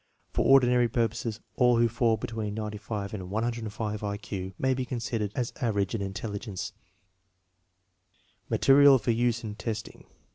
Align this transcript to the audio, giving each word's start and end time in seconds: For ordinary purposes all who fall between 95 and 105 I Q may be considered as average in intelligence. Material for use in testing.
For 0.33 0.43
ordinary 0.43 0.87
purposes 0.89 1.41
all 1.57 1.77
who 1.77 1.87
fall 1.87 2.17
between 2.17 2.55
95 2.55 3.13
and 3.13 3.29
105 3.29 4.03
I 4.03 4.17
Q 4.17 4.51
may 4.57 4.73
be 4.73 4.83
considered 4.83 5.31
as 5.35 5.53
average 5.61 5.93
in 5.93 6.01
intelligence. 6.01 6.73
Material 8.49 8.97
for 8.97 9.11
use 9.11 9.43
in 9.43 9.53
testing. 9.53 10.05